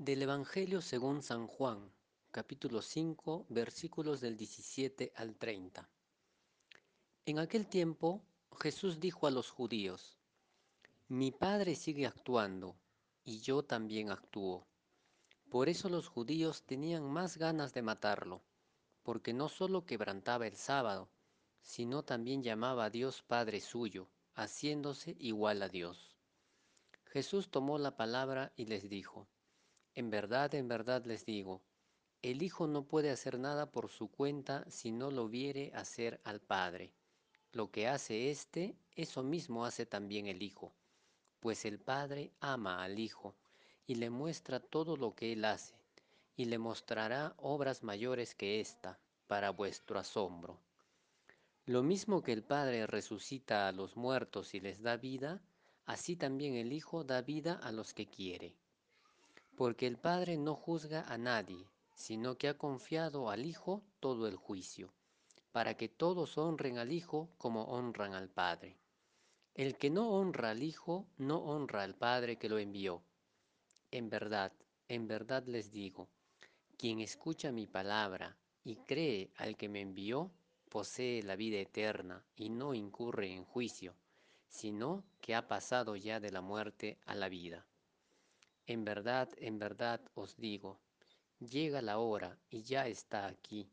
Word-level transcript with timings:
Del 0.00 0.22
Evangelio 0.22 0.80
según 0.80 1.24
San 1.24 1.48
Juan, 1.48 1.90
capítulo 2.30 2.82
5, 2.82 3.46
versículos 3.48 4.20
del 4.20 4.36
17 4.36 5.12
al 5.16 5.34
30. 5.34 5.90
En 7.26 7.40
aquel 7.40 7.66
tiempo 7.66 8.22
Jesús 8.60 9.00
dijo 9.00 9.26
a 9.26 9.32
los 9.32 9.50
judíos, 9.50 10.16
Mi 11.08 11.32
Padre 11.32 11.74
sigue 11.74 12.06
actuando, 12.06 12.76
y 13.24 13.40
yo 13.40 13.64
también 13.64 14.12
actúo. 14.12 14.68
Por 15.50 15.68
eso 15.68 15.88
los 15.88 16.06
judíos 16.06 16.62
tenían 16.62 17.02
más 17.02 17.36
ganas 17.36 17.74
de 17.74 17.82
matarlo, 17.82 18.44
porque 19.02 19.32
no 19.32 19.48
solo 19.48 19.84
quebrantaba 19.84 20.46
el 20.46 20.54
sábado, 20.54 21.08
sino 21.60 22.04
también 22.04 22.44
llamaba 22.44 22.84
a 22.84 22.90
Dios 22.90 23.24
Padre 23.26 23.60
suyo, 23.60 24.08
haciéndose 24.36 25.16
igual 25.18 25.60
a 25.60 25.68
Dios. 25.68 26.14
Jesús 27.06 27.50
tomó 27.50 27.78
la 27.78 27.96
palabra 27.96 28.52
y 28.54 28.66
les 28.66 28.88
dijo, 28.88 29.26
En 29.98 30.10
verdad, 30.10 30.54
en 30.54 30.68
verdad 30.68 31.04
les 31.06 31.26
digo, 31.26 31.60
el 32.22 32.42
Hijo 32.42 32.68
no 32.68 32.84
puede 32.84 33.10
hacer 33.10 33.36
nada 33.36 33.72
por 33.72 33.88
su 33.88 34.06
cuenta 34.08 34.64
si 34.70 34.92
no 34.92 35.10
lo 35.10 35.28
viere 35.28 35.72
hacer 35.74 36.20
al 36.22 36.40
Padre. 36.40 36.92
Lo 37.50 37.72
que 37.72 37.88
hace 37.88 38.30
éste, 38.30 38.76
eso 38.94 39.24
mismo 39.24 39.64
hace 39.64 39.86
también 39.86 40.28
el 40.28 40.40
Hijo, 40.40 40.72
pues 41.40 41.64
el 41.64 41.80
Padre 41.80 42.30
ama 42.38 42.84
al 42.84 43.00
Hijo 43.00 43.34
y 43.88 43.96
le 43.96 44.08
muestra 44.08 44.60
todo 44.60 44.96
lo 44.96 45.16
que 45.16 45.32
él 45.32 45.44
hace, 45.44 45.74
y 46.36 46.44
le 46.44 46.58
mostrará 46.58 47.34
obras 47.36 47.82
mayores 47.82 48.36
que 48.36 48.60
ésta, 48.60 49.00
para 49.26 49.50
vuestro 49.50 49.98
asombro. 49.98 50.60
Lo 51.66 51.82
mismo 51.82 52.22
que 52.22 52.32
el 52.32 52.44
Padre 52.44 52.86
resucita 52.86 53.66
a 53.66 53.72
los 53.72 53.96
muertos 53.96 54.54
y 54.54 54.60
les 54.60 54.80
da 54.80 54.96
vida, 54.96 55.42
así 55.86 56.14
también 56.14 56.54
el 56.54 56.72
Hijo 56.72 57.02
da 57.02 57.20
vida 57.20 57.54
a 57.54 57.72
los 57.72 57.94
que 57.94 58.06
quiere. 58.06 58.54
Porque 59.58 59.88
el 59.88 59.98
Padre 59.98 60.36
no 60.36 60.54
juzga 60.54 61.02
a 61.12 61.18
nadie, 61.18 61.66
sino 61.92 62.38
que 62.38 62.46
ha 62.46 62.56
confiado 62.56 63.28
al 63.28 63.44
Hijo 63.44 63.82
todo 63.98 64.28
el 64.28 64.36
juicio, 64.36 64.94
para 65.50 65.76
que 65.76 65.88
todos 65.88 66.38
honren 66.38 66.78
al 66.78 66.92
Hijo 66.92 67.28
como 67.38 67.64
honran 67.64 68.14
al 68.14 68.28
Padre. 68.28 68.78
El 69.56 69.76
que 69.76 69.90
no 69.90 70.10
honra 70.10 70.50
al 70.50 70.62
Hijo, 70.62 71.08
no 71.16 71.38
honra 71.38 71.82
al 71.82 71.96
Padre 71.96 72.36
que 72.36 72.48
lo 72.48 72.60
envió. 72.60 73.02
En 73.90 74.08
verdad, 74.08 74.52
en 74.86 75.08
verdad 75.08 75.42
les 75.48 75.72
digo, 75.72 76.08
quien 76.76 77.00
escucha 77.00 77.50
mi 77.50 77.66
palabra 77.66 78.36
y 78.62 78.76
cree 78.76 79.32
al 79.38 79.56
que 79.56 79.68
me 79.68 79.80
envió, 79.80 80.30
posee 80.70 81.24
la 81.24 81.34
vida 81.34 81.58
eterna 81.58 82.24
y 82.36 82.48
no 82.48 82.74
incurre 82.74 83.32
en 83.32 83.44
juicio, 83.44 83.96
sino 84.46 85.02
que 85.20 85.34
ha 85.34 85.48
pasado 85.48 85.96
ya 85.96 86.20
de 86.20 86.30
la 86.30 86.42
muerte 86.42 86.96
a 87.06 87.16
la 87.16 87.28
vida. 87.28 87.66
En 88.68 88.84
verdad, 88.84 89.30
en 89.38 89.58
verdad 89.58 90.02
os 90.14 90.36
digo, 90.36 90.78
llega 91.40 91.80
la 91.80 91.98
hora, 92.00 92.38
y 92.50 92.64
ya 92.64 92.86
está 92.86 93.26
aquí, 93.26 93.72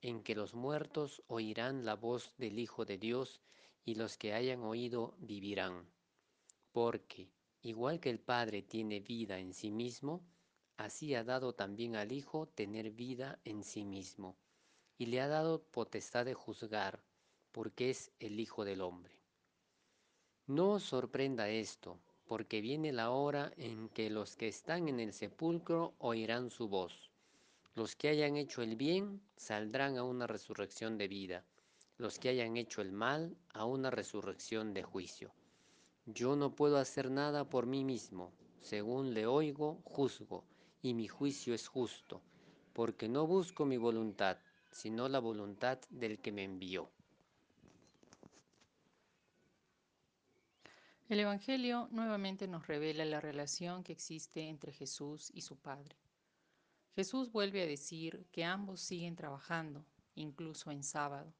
en 0.00 0.24
que 0.24 0.34
los 0.34 0.52
muertos 0.52 1.22
oirán 1.28 1.84
la 1.84 1.94
voz 1.94 2.34
del 2.38 2.58
Hijo 2.58 2.84
de 2.84 2.98
Dios, 2.98 3.40
y 3.84 3.94
los 3.94 4.18
que 4.18 4.34
hayan 4.34 4.64
oído 4.64 5.14
vivirán. 5.18 5.88
Porque, 6.72 7.30
igual 7.60 8.00
que 8.00 8.10
el 8.10 8.18
Padre 8.18 8.62
tiene 8.62 8.98
vida 8.98 9.38
en 9.38 9.54
sí 9.54 9.70
mismo, 9.70 10.26
así 10.76 11.14
ha 11.14 11.22
dado 11.22 11.54
también 11.54 11.94
al 11.94 12.10
Hijo 12.10 12.48
tener 12.48 12.90
vida 12.90 13.38
en 13.44 13.62
sí 13.62 13.84
mismo, 13.84 14.36
y 14.98 15.06
le 15.06 15.20
ha 15.20 15.28
dado 15.28 15.62
potestad 15.62 16.24
de 16.24 16.34
juzgar, 16.34 17.04
porque 17.52 17.90
es 17.90 18.10
el 18.18 18.40
Hijo 18.40 18.64
del 18.64 18.80
Hombre. 18.80 19.20
No 20.48 20.72
os 20.72 20.82
sorprenda 20.82 21.48
esto, 21.48 22.00
porque 22.32 22.62
viene 22.62 22.92
la 22.92 23.10
hora 23.10 23.52
en 23.58 23.90
que 23.90 24.08
los 24.08 24.36
que 24.36 24.48
están 24.48 24.88
en 24.88 25.00
el 25.00 25.12
sepulcro 25.12 25.92
oirán 25.98 26.48
su 26.48 26.66
voz. 26.66 27.10
Los 27.74 27.94
que 27.94 28.08
hayan 28.08 28.38
hecho 28.38 28.62
el 28.62 28.74
bien 28.74 29.20
saldrán 29.36 29.98
a 29.98 30.02
una 30.02 30.26
resurrección 30.26 30.96
de 30.96 31.08
vida, 31.08 31.44
los 31.98 32.18
que 32.18 32.30
hayan 32.30 32.56
hecho 32.56 32.80
el 32.80 32.90
mal 32.90 33.36
a 33.52 33.66
una 33.66 33.90
resurrección 33.90 34.72
de 34.72 34.82
juicio. 34.82 35.34
Yo 36.06 36.34
no 36.34 36.54
puedo 36.54 36.78
hacer 36.78 37.10
nada 37.10 37.50
por 37.50 37.66
mí 37.66 37.84
mismo, 37.84 38.32
según 38.62 39.12
le 39.12 39.26
oigo, 39.26 39.82
juzgo, 39.84 40.42
y 40.80 40.94
mi 40.94 41.08
juicio 41.08 41.52
es 41.52 41.68
justo, 41.68 42.22
porque 42.72 43.10
no 43.10 43.26
busco 43.26 43.66
mi 43.66 43.76
voluntad, 43.76 44.38
sino 44.70 45.06
la 45.10 45.18
voluntad 45.18 45.80
del 45.90 46.18
que 46.18 46.32
me 46.32 46.44
envió. 46.44 46.88
El 51.12 51.20
Evangelio 51.20 51.88
nuevamente 51.90 52.48
nos 52.48 52.66
revela 52.66 53.04
la 53.04 53.20
relación 53.20 53.84
que 53.84 53.92
existe 53.92 54.48
entre 54.48 54.72
Jesús 54.72 55.30
y 55.34 55.42
su 55.42 55.58
Padre. 55.58 55.94
Jesús 56.94 57.30
vuelve 57.30 57.60
a 57.60 57.66
decir 57.66 58.24
que 58.32 58.46
ambos 58.46 58.80
siguen 58.80 59.14
trabajando, 59.14 59.84
incluso 60.14 60.70
en 60.70 60.82
sábado. 60.82 61.30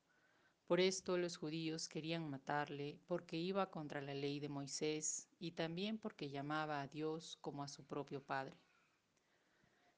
Por 0.67 0.79
esto 0.79 1.17
los 1.17 1.39
judíos 1.39 1.89
querían 1.89 2.29
matarle 2.29 2.99
porque 3.07 3.39
iba 3.39 3.71
contra 3.71 4.03
la 4.03 4.13
ley 4.13 4.41
de 4.41 4.51
Moisés 4.51 5.27
y 5.39 5.53
también 5.53 5.97
porque 5.97 6.29
llamaba 6.29 6.83
a 6.83 6.87
Dios 6.87 7.39
como 7.41 7.63
a 7.63 7.69
su 7.69 7.83
propio 7.83 8.23
Padre. 8.23 8.59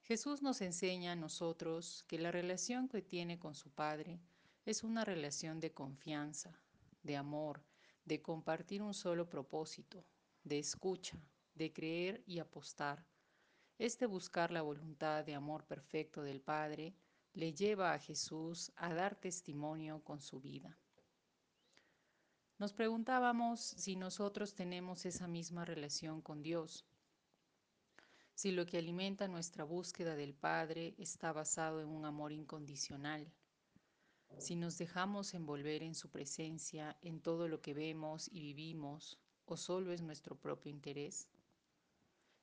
Jesús 0.04 0.40
nos 0.40 0.60
enseña 0.60 1.10
a 1.10 1.16
nosotros 1.16 2.04
que 2.06 2.20
la 2.20 2.30
relación 2.30 2.86
que 2.86 3.02
tiene 3.02 3.40
con 3.40 3.56
su 3.56 3.70
Padre 3.70 4.20
es 4.66 4.84
una 4.84 5.04
relación 5.04 5.58
de 5.58 5.72
confianza, 5.72 6.60
de 7.02 7.16
amor, 7.16 7.60
de 8.04 8.20
compartir 8.20 8.82
un 8.82 8.94
solo 8.94 9.28
propósito, 9.28 10.04
de 10.42 10.58
escucha, 10.58 11.18
de 11.54 11.72
creer 11.72 12.22
y 12.26 12.38
apostar. 12.38 13.06
Este 13.78 14.06
buscar 14.06 14.50
la 14.50 14.62
voluntad 14.62 15.24
de 15.24 15.34
amor 15.34 15.64
perfecto 15.64 16.22
del 16.22 16.40
Padre 16.40 16.94
le 17.32 17.52
lleva 17.52 17.92
a 17.92 17.98
Jesús 17.98 18.72
a 18.76 18.94
dar 18.94 19.16
testimonio 19.16 20.02
con 20.04 20.20
su 20.20 20.40
vida. 20.40 20.78
Nos 22.58 22.72
preguntábamos 22.72 23.60
si 23.60 23.96
nosotros 23.96 24.54
tenemos 24.54 25.06
esa 25.06 25.26
misma 25.26 25.64
relación 25.64 26.22
con 26.22 26.42
Dios, 26.42 26.86
si 28.34 28.52
lo 28.52 28.66
que 28.66 28.78
alimenta 28.78 29.28
nuestra 29.28 29.64
búsqueda 29.64 30.16
del 30.16 30.34
Padre 30.34 30.94
está 30.98 31.32
basado 31.32 31.80
en 31.80 31.88
un 31.88 32.04
amor 32.04 32.32
incondicional, 32.32 33.32
si 34.38 34.56
nos 34.56 34.78
dejamos 34.78 35.34
envolver 35.34 35.82
en 35.82 35.94
su 35.94 36.10
presencia 36.10 36.96
en 37.02 37.20
todo 37.20 37.48
lo 37.48 37.60
que 37.60 37.74
vemos 37.74 38.28
y 38.32 38.40
vivimos, 38.40 39.18
o 39.46 39.56
solo 39.56 39.92
es 39.92 40.02
nuestro 40.02 40.36
propio 40.36 40.70
interés. 40.70 41.28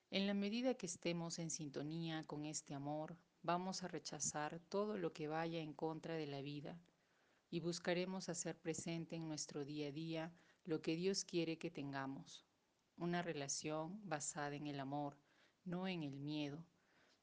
En 0.09 0.27
la 0.27 0.33
medida 0.33 0.73
que 0.73 0.85
estemos 0.85 1.39
en 1.39 1.49
sintonía 1.49 2.23
con 2.25 2.45
este 2.45 2.73
amor, 2.73 3.17
vamos 3.43 3.83
a 3.83 3.87
rechazar 3.87 4.59
todo 4.69 4.97
lo 4.97 5.13
que 5.13 5.27
vaya 5.27 5.59
en 5.59 5.73
contra 5.73 6.15
de 6.15 6.27
la 6.27 6.41
vida 6.41 6.79
y 7.49 7.59
buscaremos 7.59 8.29
hacer 8.29 8.57
presente 8.57 9.15
en 9.15 9.27
nuestro 9.27 9.65
día 9.65 9.87
a 9.87 9.91
día 9.91 10.33
lo 10.63 10.81
que 10.81 10.95
Dios 10.95 11.25
quiere 11.25 11.57
que 11.57 11.71
tengamos, 11.71 12.45
una 12.97 13.21
relación 13.21 13.99
basada 14.07 14.55
en 14.55 14.67
el 14.67 14.79
amor, 14.79 15.17
no 15.65 15.87
en 15.87 16.03
el 16.03 16.19
miedo, 16.19 16.63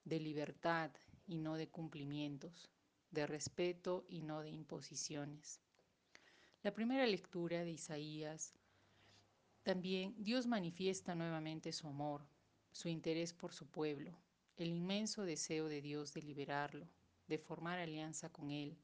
de 0.04 0.20
libertad 0.20 0.90
y 1.26 1.38
no 1.38 1.56
de 1.56 1.69
cumplimientos, 1.69 2.70
de 3.10 3.26
respeto 3.26 4.04
y 4.08 4.22
no 4.22 4.42
de 4.42 4.50
imposiciones. 4.50 5.60
La 6.62 6.74
primera 6.74 7.06
lectura 7.06 7.64
de 7.64 7.70
Isaías, 7.70 8.54
también 9.62 10.14
Dios 10.19 10.46
manifiesta 10.46 11.14
nuevamente 11.14 11.72
su 11.72 11.88
amor, 11.88 12.26
su 12.72 12.88
interés 12.88 13.32
por 13.32 13.52
su 13.52 13.66
pueblo, 13.66 14.19
el 14.56 14.70
inmenso 14.70 15.22
deseo 15.22 15.69
de 15.69 15.80
Dios 15.80 16.12
de 16.14 16.22
liberarlo, 16.22 16.88
de 17.26 17.38
formar 17.38 17.78
alianza 17.78 18.30
con 18.30 18.50
Él, 18.50 18.78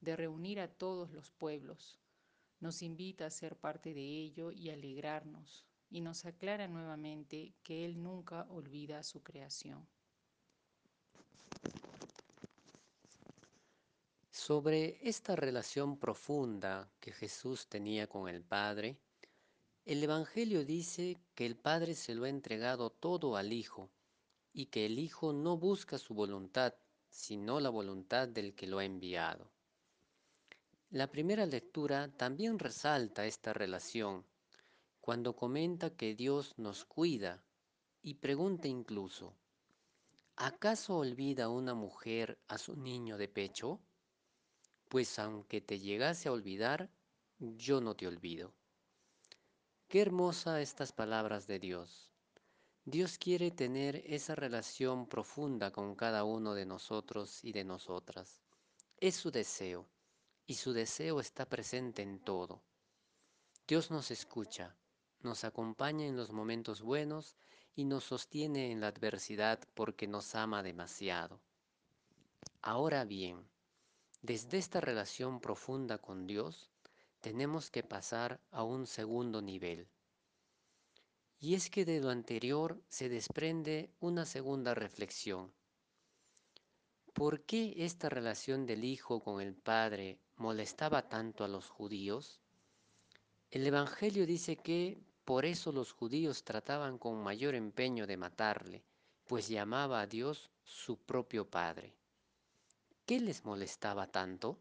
de 0.00 0.14
reunir 0.14 0.60
a 0.60 0.68
todos 0.68 1.10
los 1.10 1.30
pueblos. 1.30 1.98
Nos 2.60 2.82
invita 2.82 3.26
a 3.26 3.30
ser 3.30 3.56
parte 3.56 3.92
de 3.92 4.02
ello 4.02 4.52
y 4.52 4.70
alegrarnos, 4.70 5.64
y 5.90 6.00
nos 6.00 6.24
aclara 6.24 6.68
nuevamente 6.68 7.54
que 7.62 7.84
Él 7.84 8.02
nunca 8.02 8.46
olvida 8.50 9.02
su 9.02 9.22
creación. 9.22 9.86
Sobre 14.46 15.00
esta 15.02 15.34
relación 15.34 15.98
profunda 15.98 16.88
que 17.00 17.10
Jesús 17.10 17.66
tenía 17.66 18.06
con 18.06 18.28
el 18.28 18.44
Padre, 18.44 18.96
el 19.84 20.00
Evangelio 20.04 20.64
dice 20.64 21.18
que 21.34 21.46
el 21.46 21.56
Padre 21.56 21.96
se 21.96 22.14
lo 22.14 22.26
ha 22.26 22.28
entregado 22.28 22.90
todo 22.90 23.36
al 23.36 23.52
Hijo 23.52 23.90
y 24.52 24.66
que 24.66 24.86
el 24.86 25.00
Hijo 25.00 25.32
no 25.32 25.56
busca 25.56 25.98
su 25.98 26.14
voluntad, 26.14 26.74
sino 27.08 27.58
la 27.58 27.70
voluntad 27.70 28.28
del 28.28 28.54
que 28.54 28.68
lo 28.68 28.78
ha 28.78 28.84
enviado. 28.84 29.50
La 30.90 31.10
primera 31.10 31.44
lectura 31.44 32.16
también 32.16 32.60
resalta 32.60 33.26
esta 33.26 33.52
relación 33.52 34.24
cuando 35.00 35.34
comenta 35.34 35.90
que 35.90 36.14
Dios 36.14 36.56
nos 36.56 36.84
cuida 36.84 37.42
y 38.00 38.14
pregunta 38.14 38.68
incluso, 38.68 39.34
¿acaso 40.36 40.98
olvida 40.98 41.48
una 41.48 41.74
mujer 41.74 42.38
a 42.46 42.58
su 42.58 42.76
niño 42.76 43.18
de 43.18 43.26
pecho? 43.26 43.80
Pues 44.96 45.18
aunque 45.18 45.60
te 45.60 45.78
llegase 45.78 46.30
a 46.30 46.32
olvidar, 46.32 46.88
yo 47.38 47.82
no 47.82 47.94
te 47.94 48.06
olvido. 48.06 48.54
Qué 49.88 50.00
hermosa 50.00 50.62
estas 50.62 50.92
palabras 50.92 51.46
de 51.46 51.58
Dios. 51.58 52.14
Dios 52.86 53.18
quiere 53.18 53.50
tener 53.50 54.02
esa 54.06 54.34
relación 54.34 55.06
profunda 55.06 55.70
con 55.70 55.96
cada 55.96 56.24
uno 56.24 56.54
de 56.54 56.64
nosotros 56.64 57.44
y 57.44 57.52
de 57.52 57.62
nosotras. 57.62 58.40
Es 58.96 59.16
su 59.16 59.30
deseo, 59.30 59.86
y 60.46 60.54
su 60.54 60.72
deseo 60.72 61.20
está 61.20 61.46
presente 61.46 62.00
en 62.00 62.18
todo. 62.18 62.62
Dios 63.68 63.90
nos 63.90 64.10
escucha, 64.10 64.78
nos 65.20 65.44
acompaña 65.44 66.06
en 66.06 66.16
los 66.16 66.32
momentos 66.32 66.80
buenos 66.80 67.36
y 67.74 67.84
nos 67.84 68.04
sostiene 68.04 68.72
en 68.72 68.80
la 68.80 68.86
adversidad 68.86 69.60
porque 69.74 70.08
nos 70.08 70.34
ama 70.34 70.62
demasiado. 70.62 71.42
Ahora 72.62 73.04
bien, 73.04 73.46
desde 74.26 74.58
esta 74.58 74.80
relación 74.80 75.38
profunda 75.38 75.98
con 75.98 76.26
Dios, 76.26 76.68
tenemos 77.20 77.70
que 77.70 77.84
pasar 77.84 78.40
a 78.50 78.64
un 78.64 78.88
segundo 78.88 79.40
nivel. 79.40 79.86
Y 81.38 81.54
es 81.54 81.70
que 81.70 81.84
de 81.84 82.00
lo 82.00 82.10
anterior 82.10 82.82
se 82.88 83.08
desprende 83.08 83.88
una 84.00 84.24
segunda 84.24 84.74
reflexión. 84.74 85.52
¿Por 87.12 87.44
qué 87.44 87.74
esta 87.76 88.08
relación 88.08 88.66
del 88.66 88.82
Hijo 88.82 89.22
con 89.22 89.40
el 89.40 89.54
Padre 89.54 90.18
molestaba 90.34 91.08
tanto 91.08 91.44
a 91.44 91.48
los 91.48 91.68
judíos? 91.68 92.40
El 93.52 93.64
Evangelio 93.64 94.26
dice 94.26 94.56
que 94.56 95.00
por 95.24 95.44
eso 95.44 95.70
los 95.70 95.92
judíos 95.92 96.42
trataban 96.42 96.98
con 96.98 97.22
mayor 97.22 97.54
empeño 97.54 98.08
de 98.08 98.16
matarle, 98.16 98.82
pues 99.24 99.46
llamaba 99.46 100.00
a 100.00 100.06
Dios 100.08 100.50
su 100.64 100.96
propio 100.98 101.48
Padre. 101.48 101.94
¿Qué 103.06 103.20
les 103.20 103.44
molestaba 103.44 104.08
tanto? 104.08 104.58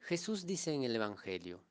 Jesús 0.00 0.44
dice 0.44 0.74
en 0.74 0.82
el 0.82 0.96
Evangelio, 0.96 1.62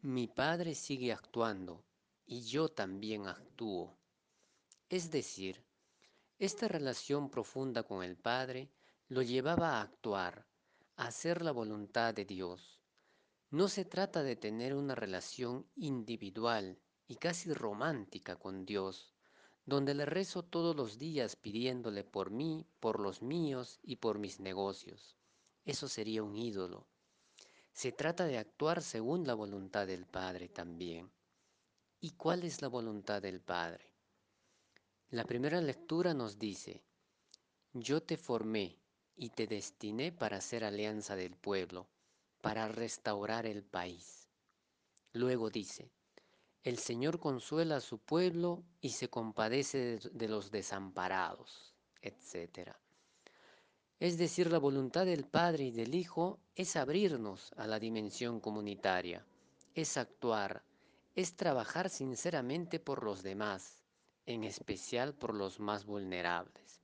mi 0.00 0.28
Padre 0.28 0.76
sigue 0.76 1.12
actuando 1.12 1.82
y 2.24 2.42
yo 2.42 2.68
también 2.68 3.26
actúo. 3.26 3.98
Es 4.88 5.10
decir, 5.10 5.60
esta 6.38 6.68
relación 6.68 7.30
profunda 7.30 7.82
con 7.82 8.04
el 8.04 8.16
Padre 8.16 8.70
lo 9.08 9.22
llevaba 9.22 9.78
a 9.78 9.82
actuar, 9.82 10.46
a 10.94 11.08
hacer 11.08 11.42
la 11.42 11.50
voluntad 11.50 12.14
de 12.14 12.24
Dios. 12.24 12.80
No 13.50 13.66
se 13.66 13.84
trata 13.84 14.22
de 14.22 14.36
tener 14.36 14.72
una 14.74 14.94
relación 14.94 15.66
individual 15.74 16.78
y 17.08 17.16
casi 17.16 17.52
romántica 17.52 18.36
con 18.36 18.64
Dios, 18.64 19.13
donde 19.66 19.94
le 19.94 20.04
rezo 20.04 20.42
todos 20.42 20.76
los 20.76 20.98
días 20.98 21.36
pidiéndole 21.36 22.04
por 22.04 22.30
mí, 22.30 22.66
por 22.80 23.00
los 23.00 23.22
míos 23.22 23.80
y 23.82 23.96
por 23.96 24.18
mis 24.18 24.40
negocios. 24.40 25.16
Eso 25.64 25.88
sería 25.88 26.22
un 26.22 26.36
ídolo. 26.36 26.86
Se 27.72 27.90
trata 27.90 28.26
de 28.26 28.38
actuar 28.38 28.82
según 28.82 29.26
la 29.26 29.34
voluntad 29.34 29.86
del 29.86 30.06
Padre 30.06 30.48
también. 30.48 31.10
¿Y 32.00 32.10
cuál 32.12 32.44
es 32.44 32.60
la 32.60 32.68
voluntad 32.68 33.22
del 33.22 33.40
Padre? 33.40 33.90
La 35.08 35.24
primera 35.24 35.60
lectura 35.60 36.12
nos 36.12 36.38
dice, 36.38 36.84
yo 37.72 38.02
te 38.02 38.16
formé 38.16 38.78
y 39.16 39.30
te 39.30 39.46
destiné 39.46 40.12
para 40.12 40.36
hacer 40.36 40.64
alianza 40.64 41.16
del 41.16 41.36
pueblo, 41.36 41.88
para 42.40 42.68
restaurar 42.68 43.46
el 43.46 43.64
país. 43.64 44.28
Luego 45.12 45.50
dice, 45.50 45.90
el 46.64 46.78
Señor 46.78 47.20
consuela 47.20 47.76
a 47.76 47.80
su 47.80 47.98
pueblo 47.98 48.64
y 48.80 48.88
se 48.90 49.10
compadece 49.10 49.98
de 50.12 50.28
los 50.28 50.50
desamparados, 50.50 51.74
etc. 52.00 52.70
Es 54.00 54.16
decir, 54.16 54.50
la 54.50 54.58
voluntad 54.58 55.04
del 55.04 55.26
Padre 55.26 55.64
y 55.64 55.70
del 55.70 55.94
Hijo 55.94 56.40
es 56.54 56.76
abrirnos 56.76 57.52
a 57.58 57.66
la 57.66 57.78
dimensión 57.78 58.40
comunitaria, 58.40 59.26
es 59.74 59.98
actuar, 59.98 60.64
es 61.14 61.36
trabajar 61.36 61.90
sinceramente 61.90 62.80
por 62.80 63.04
los 63.04 63.22
demás, 63.22 63.82
en 64.24 64.42
especial 64.42 65.14
por 65.14 65.34
los 65.34 65.60
más 65.60 65.84
vulnerables. 65.84 66.80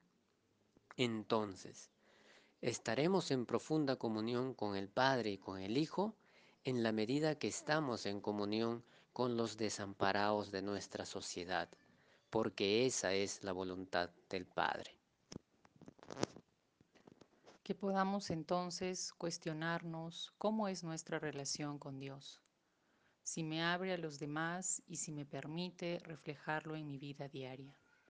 Entonces, 0.98 1.90
estaremos 2.60 3.30
en 3.30 3.46
profunda 3.46 3.96
comunión 3.96 4.52
con 4.52 4.76
el 4.76 4.90
Padre 4.90 5.30
y 5.30 5.38
con 5.38 5.58
el 5.58 5.78
Hijo 5.78 6.14
en 6.64 6.82
la 6.82 6.92
medida 6.92 7.38
que 7.38 7.48
estamos 7.48 8.04
en 8.04 8.20
comunión 8.20 8.84
con 9.12 9.36
los 9.36 9.56
desamparados 9.56 10.50
de 10.50 10.62
nuestra 10.62 11.04
sociedad, 11.04 11.68
porque 12.30 12.86
esa 12.86 13.12
es 13.12 13.42
la 13.42 13.52
voluntad 13.52 14.10
del 14.28 14.46
Padre. 14.46 14.96
Que 17.62 17.74
podamos 17.74 18.30
entonces 18.30 19.12
cuestionarnos 19.12 20.32
cómo 20.38 20.68
es 20.68 20.84
nuestra 20.84 21.18
relación 21.18 21.78
con 21.78 21.98
Dios, 21.98 22.40
si 23.22 23.42
me 23.42 23.62
abre 23.62 23.92
a 23.92 23.98
los 23.98 24.18
demás 24.18 24.82
y 24.86 24.96
si 24.96 25.12
me 25.12 25.24
permite 25.24 26.00
reflejarlo 26.02 26.76
en 26.76 26.86
mi 26.86 26.98
vida 26.98 27.28
diaria. 27.28 27.79